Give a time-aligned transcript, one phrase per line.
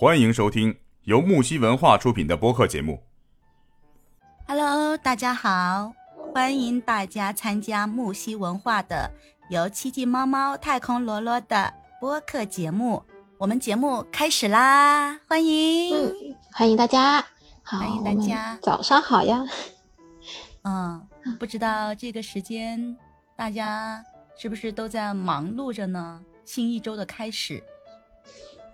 [0.00, 3.02] 欢迎收听由木西文化出品的播客节目。
[4.48, 5.92] Hello，大家好，
[6.32, 9.10] 欢迎大家参加木西文化的
[9.50, 13.04] 由七季猫猫、太空罗罗的播客节目。
[13.36, 15.94] 我们节目开始啦，欢迎。
[15.94, 16.14] 嗯，
[16.50, 17.20] 欢迎大家，
[17.62, 19.44] 好，欢迎大家早上好呀。
[20.62, 21.06] 嗯，
[21.38, 22.96] 不知道这个时间
[23.36, 24.02] 大家
[24.38, 26.22] 是不是都在忙碌着呢？
[26.46, 27.62] 新一周的开始，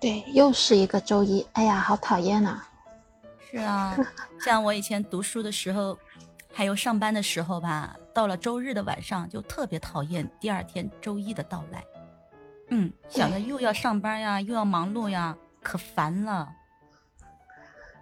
[0.00, 2.62] 对，又是一个周一，哎呀，好讨厌呐、
[3.50, 3.96] 是啊，
[4.40, 5.98] 像我以前读书的时候，
[6.52, 11.84] 还有上班的时候吧，到了周日的晚上就特别讨厌第二天周一的到来。
[12.70, 16.48] 嗯，想着又要上班呀，又要忙碌呀，可烦了。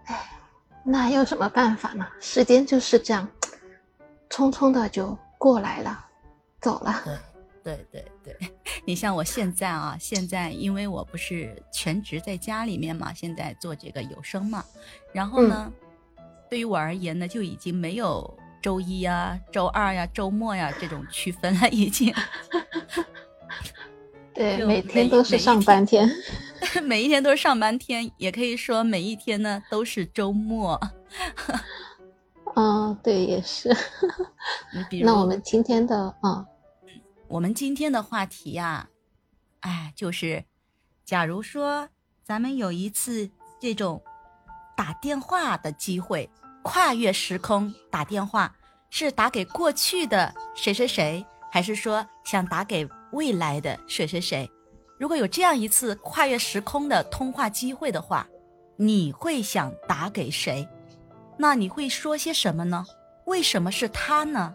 [0.06, 0.30] 哎
[0.86, 2.06] 那有什么办法呢？
[2.20, 3.26] 时间就是这样，
[4.28, 6.04] 匆匆的就过来了，
[6.60, 7.02] 走了。
[7.64, 8.36] 对对对，
[8.86, 14.62] 你像我现在啊，现在因为我不是全职在家里面嘛，现在做这个有声嘛，
[15.12, 15.72] 然后呢，
[16.50, 22.14] 对于我而言呢，就已经没有周一呀、周二呀、周末呀这种区分了，已经
[24.34, 26.08] 对，每天都是上班天。
[26.82, 30.80] 每一天都是上班天，也可以说每一天呢都是周末。
[32.56, 33.74] 嗯，对，也是。
[35.02, 36.44] 那我们今天的，嗯，
[37.34, 38.88] 我们今天的话题呀、
[39.58, 40.44] 哎，就是，
[41.04, 41.88] 假如说
[42.22, 43.28] 咱们有一次
[43.60, 44.00] 这种
[44.76, 46.30] 打电话的机会，
[46.62, 48.54] 跨越时空打电话，
[48.88, 54.48] 是打给过去的谁谁谁，还是说想打给未来的谁谁谁？
[54.96, 58.24] 如果有这样一次跨越时空的通话机会的话，
[58.76, 60.68] 你会想打给谁？
[61.36, 62.86] 那你会说些什么呢？
[63.26, 64.54] 为什么是他呢？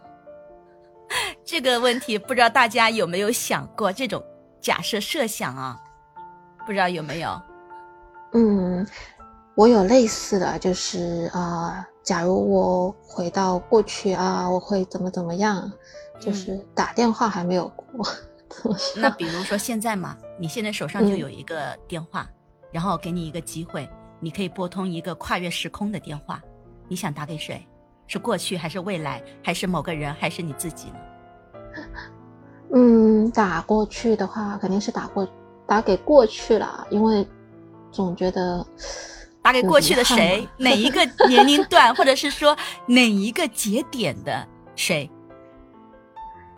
[1.44, 4.22] 这个问题不知道大家有没有想过这种
[4.60, 5.78] 假设设想啊？
[6.66, 7.40] 不知道有没有？
[8.32, 8.86] 嗯，
[9.54, 15.70] 我有类似的，就是啊、呃假如我回到过去啊，我会怎么怎么样，
[16.18, 18.06] 就是打电话还没有过。
[18.96, 22.28] 那比如说现在嘛，你现在手上就嗯有一个电话，
[22.72, 26.42] 然后给你一个机会，你可以拨通一个跨越时空的电话，
[26.88, 27.64] 你想打给谁？
[28.10, 30.96] 是过去还是未来，还是某个人，还是你自己呢？
[32.74, 35.28] 嗯，打过去的话，肯定是打过
[35.64, 37.24] 打给过去了，因为
[37.92, 38.66] 总觉得
[39.40, 40.48] 打给过去的谁？
[40.56, 42.56] 哪一个 年龄段，或者是说
[42.86, 44.44] 哪一个节点的
[44.74, 45.08] 谁？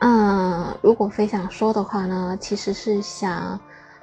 [0.01, 3.61] 嗯，如果非想说的话呢，其实是想，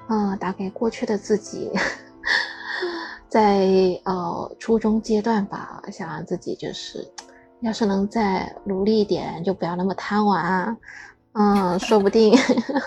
[0.07, 1.71] 嗯，打给过去的自己，
[3.27, 3.67] 在
[4.05, 7.05] 呃初中阶段吧，想让自己就是，
[7.61, 10.77] 要是能再努力一点，就不要那么贪玩啊，
[11.33, 12.33] 嗯，说不定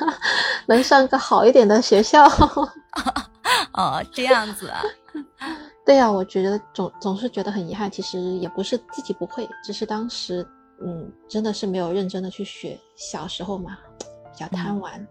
[0.67, 2.27] 能上个好一点的学校。
[3.75, 4.81] 哦，这样子啊。
[5.85, 10.47] 对呀、我觉得总总是觉得很遗憾，其实也不是自己不会，只是当时
[10.81, 15.07] 嗯真的是没有认真的去学，小时候嘛比较贪玩。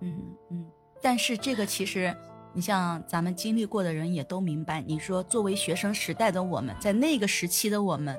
[0.00, 0.66] 嗯嗯，
[1.00, 2.14] 但是这个其实，
[2.52, 4.82] 你像咱们经历过的人也都明白。
[4.82, 8.16] 你说，作为学生时代的我们，在那个时期的我们，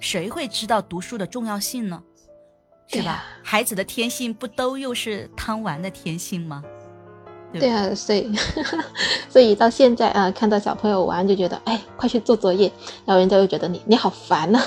[0.00, 2.02] 谁会知道读书的重要性呢？
[2.88, 3.24] 是吧？
[3.42, 6.62] 孩子的天性不都又是贪玩的天性吗？
[7.52, 8.30] 对对啊，所以
[9.30, 12.70] 所以到现在啊，看到小朋友玩就觉得，哎，快去做作业，
[13.04, 14.60] 然后人家又觉得你你好烦呐、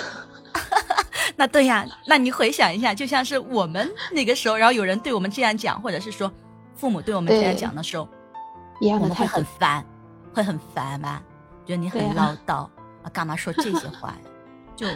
[1.35, 6.31] 那对呀，那你回想一下，就像是我们那个时候，然后有人对我们这样讲，或者是说
[6.75, 8.07] 父母对我们这样讲的时候，
[8.81, 9.31] 一样的态度。
[9.35, 9.85] 很烦，
[10.34, 11.22] 会很烦吧？
[11.66, 12.68] 觉得你很唠叨
[13.03, 14.18] 啊，干嘛说这些话呀？
[14.79, 14.88] 就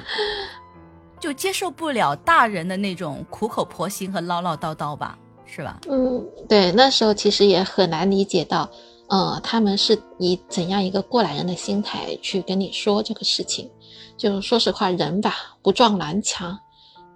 [1.19, 5.79] 就接受不了大人的那种苦口婆心和唠唠叨叨吧，是吧？
[5.89, 8.69] 嗯，对，那时候其实也很难理解到，
[9.09, 13.69] 呃，他们是以怎样一个过来人的心态去跟你说这个事情。
[14.15, 16.57] 就说实话，人吧不撞南墙，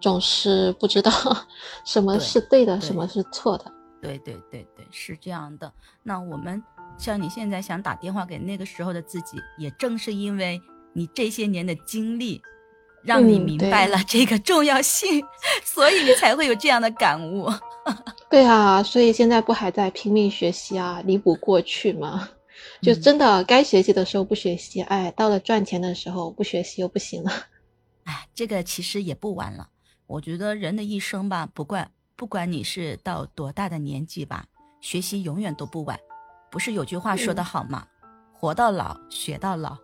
[0.02, 1.12] 总是不知道
[1.86, 3.72] 什么是对的，对什么是错的。
[4.02, 5.72] 对对对对，是这样的。
[6.04, 6.62] 那我们
[6.98, 10.60] 像你现在想打电话给那个时候的自己，也正是因为
[10.94, 12.42] 你这些年的经历，
[13.04, 15.24] 让你明白了这个重要性，
[15.64, 17.50] 所以你才会有这样的感悟。
[18.30, 22.30] 对啊，所以现在不还在拼命学习啊，弥补过去吗？
[22.82, 27.32] 就嗯真的该学习的时候不学习，哎，到了赚钱的时候不学习又不行了。
[28.04, 29.70] 哎，这个其实也不晚了。
[30.08, 34.46] 我觉得人的一生吧，不管不管你是到多大的年纪吧，
[34.82, 35.98] 学习永远都不晚。
[36.50, 37.86] 不是有句话说得嗯好吗？
[38.34, 39.78] 活到老，学到老，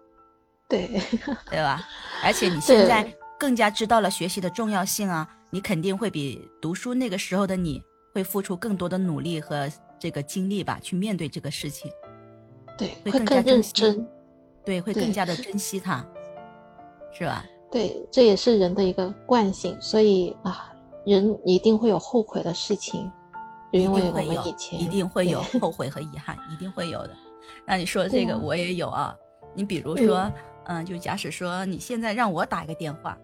[0.73, 0.89] 对，
[1.51, 1.87] 对吧？
[2.23, 3.07] 而且你现在
[3.39, 7.79] 更加知道了学习的重要性啊，你肯定会比读书那个时候的你
[8.11, 11.91] 会付出更多的努力和这个精力吧，去面对这个事情。
[12.75, 14.07] 对，会会更加认真。
[14.65, 16.03] 对，会更加的珍惜它，
[17.13, 17.45] 是吧？
[17.71, 20.73] 对，这也是人的一个惯性，所以啊，
[21.05, 23.11] 人一定会有后悔的事情，
[23.71, 27.11] 因为我们以前一定会有 后悔和遗憾，一定会有的。
[27.67, 29.15] 那你说这个我也有啊，
[29.53, 30.33] 你比如说，嗯，
[30.85, 33.17] 就假使说你现在让我打一个电话，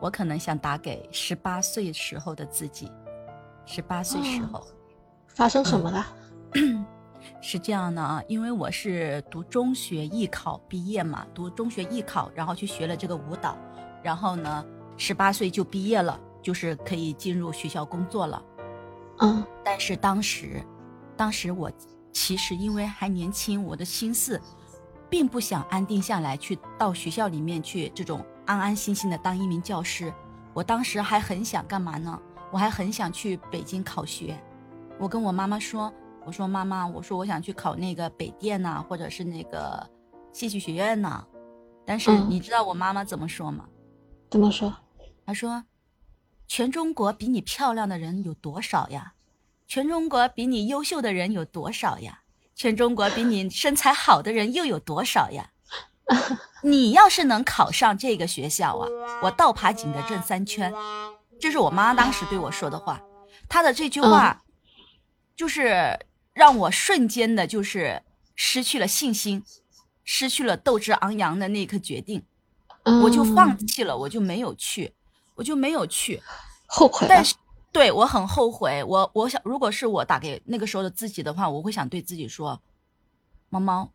[0.00, 2.90] 我可能想打给十八岁时候的自己，
[3.64, 4.66] 十八岁时候
[5.28, 6.06] 发生什么了？
[7.40, 13.56] 是这样的啊，因为我是读中学艺考毕业嘛，读中学艺考，然后去学了这个舞蹈。
[14.02, 14.64] 然后呢，
[14.96, 18.42] 十八岁就毕业了，就是可以进入学校工作了。
[19.20, 20.60] 嗯，但是当时，
[21.16, 21.70] 当时我
[22.12, 24.40] 其实因为还年轻，我的心思
[25.12, 30.10] 并不想安定下来，去到学校里面去这种安安心心的当一名教师。
[30.54, 32.18] 我当时还很想干嘛呢？
[32.50, 34.42] 我还很想去北京考学。
[34.98, 35.92] 我跟我妈妈说
[36.24, 39.86] ：“我说妈妈，我说我想去考那个北电呐，或者是那个
[40.32, 41.22] 戏剧学院呐。”
[41.84, 43.68] 但是你知道我妈妈怎么说吗？
[44.30, 44.74] 怎么说？
[45.26, 45.62] 她说
[46.48, 49.12] ：“全中国比你漂亮的人有多少呀？
[49.66, 52.21] 全中国比你优秀的人有多少呀？
[52.54, 55.50] 全中国比你身材好的人又有多少呀？
[56.62, 58.88] 你要是能考上这个学校啊，
[59.22, 60.72] 我倒爬景德镇三圈。”
[61.40, 63.00] 这是我妈当时对我说的话。
[63.48, 64.42] 她的这句话，
[65.34, 65.98] 就是
[66.32, 68.02] 让我瞬间的，就是
[68.36, 69.42] 失去了信心，
[70.04, 72.22] 失去了斗志昂扬的那一刻决定。
[73.02, 74.92] 我就放弃了，我就没有去，
[75.36, 76.22] 我就没有去，
[76.66, 77.06] 后悔。
[77.08, 77.34] 但是，
[77.72, 78.84] 对我很后悔。
[78.84, 82.60] 我我想，如果是我打给那个时候的自己的话，我会想对自己说
[83.48, 83.90] ：“猫猫，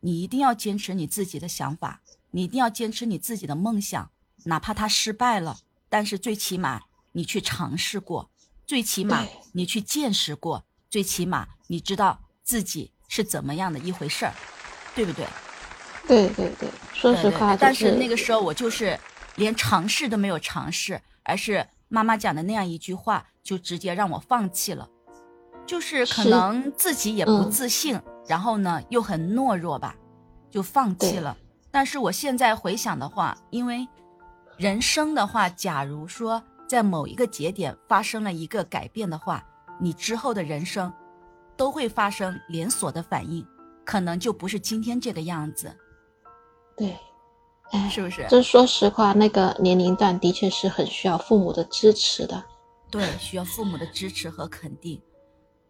[0.00, 2.00] 你一定要坚持你自己的想法，
[2.30, 4.10] 你一定要坚持你自己的梦想，
[4.44, 5.58] 哪怕它失败了，
[5.88, 6.82] 但是最起码
[7.12, 8.30] 你去尝试过，
[8.64, 14.34] 最起码你去见识过，最起码你知道自己是怎么样的一回事儿，
[14.94, 15.26] 对不对？”
[16.06, 18.96] 对对对，说实话，但是那个时候我就是
[19.34, 24.86] 连尝试都没有尝试，而是妈妈讲的那样一句话，就直接让我放弃了，
[25.64, 27.98] 就是可能自己也不自信，
[28.28, 29.96] 然后呢又很懦弱吧，
[30.50, 31.34] 就放弃了。
[31.70, 33.88] 但是我现在回想的话，因为
[34.58, 39.42] 人生的话，假如说在某一个节点发生了一个改变的话，
[39.80, 40.92] 你之后的人生
[41.56, 43.42] 都会发生连锁的反应，
[43.86, 45.74] 可能就不是今天这个样子。
[46.76, 47.00] 对，哎，
[47.90, 48.26] 是不是？
[48.28, 52.42] 这说实话，那个年龄段的确是很需要父母的支持的。
[52.90, 55.02] 对，需要父母的支持和肯定，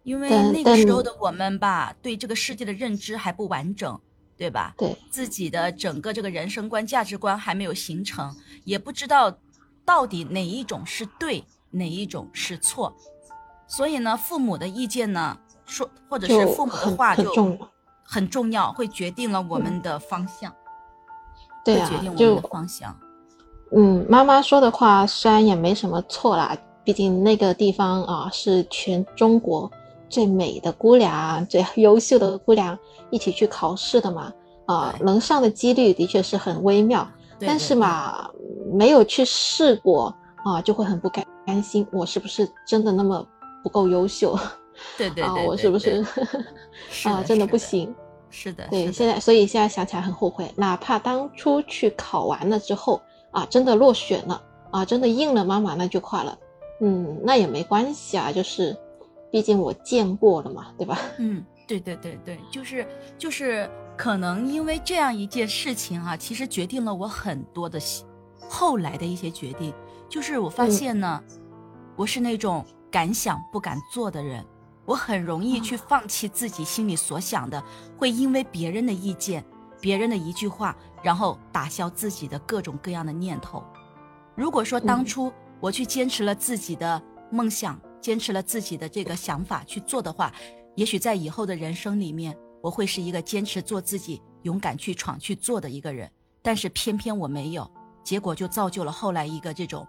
[0.02, 3.98] 因为那个时候的我们吧，对这个世界的认知还不完整，
[4.36, 4.74] 对吧？
[4.76, 9.38] 对，自己的整个这个人生观、价值观还没有形成，也不知道
[9.84, 12.94] 到底哪一种是对，哪一种是错，
[13.66, 17.58] 所以呢，父母的意见呢，说或者是父母的话就
[18.04, 20.54] 很重要，会决定了我们的方向。
[21.74, 22.96] 对啊，就方向。
[23.72, 29.70] 嗯，妈妈说的话虽然也没什么错啦，毕竟那个地方啊是全中国
[30.08, 32.78] 最美的姑娘、最 优秀的姑娘
[33.10, 34.32] 一起去考试的嘛，
[34.66, 37.06] 啊，能上的几率的确是很微妙。
[37.38, 38.30] 但是嘛，
[38.72, 40.14] 没有去试过
[40.44, 41.86] 啊，就会很不甘甘心。
[41.92, 43.26] 我是不是真的那么
[43.62, 44.38] 不够优秀？
[44.96, 46.02] 对对对，我是不 是
[47.04, 47.94] 啊，真的不行？
[48.30, 56.38] 是的，对，现在所以现在想起来很后悔，哪怕当初去考完了之后啊，真的落选了啊，真的应了妈妈那句话了，
[56.80, 58.76] 嗯，那也没关系啊，就是，
[59.30, 60.98] 毕竟我见过了嘛，对吧？
[61.18, 67.78] 嗯，对对对对，就是就是可能因为这样一件事情啊，其实决定了我很多的
[68.48, 69.72] 后来的一些决定，
[70.08, 71.22] 就是我发现呢，
[71.96, 74.44] 我是那种敢想不敢做的人。
[74.86, 77.62] 我很容易去放弃自己心里所想的，
[77.98, 79.44] 会因为别人的意见、
[79.80, 83.62] 别人的一句话，然后打消自己的各种各样的念头。
[84.34, 90.32] 如果说当初我去坚持了自己的梦想，坚持了自己的这个想法去做的话，
[90.76, 96.08] 也许在以后的人生里面，我会是一个坚持做自己、勇敢去闯去做的一个人。
[96.42, 97.68] 但是偏偏我没有，
[98.04, 99.84] 结果就造就了后来一个这种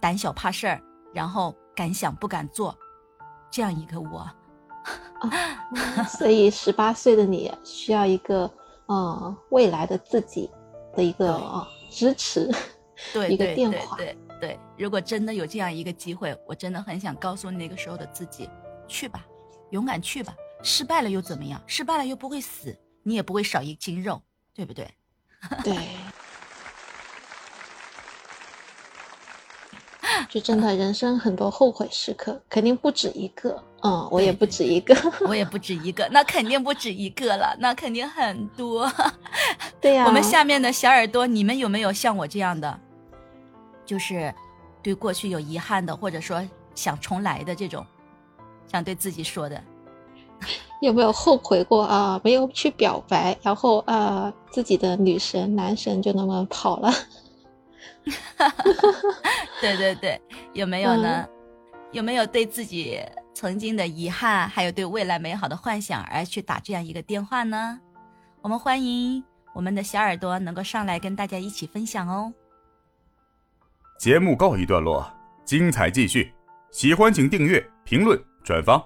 [0.00, 0.82] 胆小怕事儿，
[1.14, 2.76] 然后敢想不敢做。
[3.50, 4.28] 这样一个我，
[6.08, 8.50] 所以十八岁的你需要一个
[8.86, 10.50] 呃未来的自己
[10.94, 12.50] 的一个支持，
[13.12, 14.58] 对 一个电话，对对。
[14.76, 18.48] 如果真的有这样一个机会，我真的很想告诉那个时候的自己，
[18.86, 19.26] 去吧，
[19.70, 20.34] 勇敢去吧。
[20.62, 21.60] 失败了又怎么样？
[21.66, 24.20] 失败了又不会死，你也不会少一斤肉，
[24.54, 24.88] 对不对？
[25.62, 25.76] 对。
[30.28, 33.62] 就真的人生很多后悔时刻，肯定不止一个。
[33.82, 34.94] 嗯，我也不止一个，
[35.26, 38.90] 我也不止一个，那肯定不止一个了，那肯定很多。
[39.80, 39.92] 对。
[39.92, 42.78] 对呀，我们下面的小耳朵，你们有没有像我这样的，
[43.86, 44.34] 就是
[44.82, 47.86] 对过去有遗憾的，或者说想重来的这种，
[48.70, 49.62] 想对自己说的？
[50.82, 52.20] 有没有后悔过啊？
[52.22, 56.92] 没有去表白，然后啊，自己的女神男神就那么跑了？
[59.60, 60.20] 对对对，
[60.52, 61.26] 有没有呢？
[61.92, 63.00] 有没有对自己
[63.34, 67.80] 曾经的遗憾，还有对未来美好的幻想而去打这样一个电话呢？
[68.42, 72.32] 我们欢迎我们的小耳朵能够上来跟大家一起分享哦。
[73.98, 75.10] 节目告一段落，
[75.44, 76.32] 精彩继续，
[76.70, 78.84] 喜欢请订阅、评论、转发。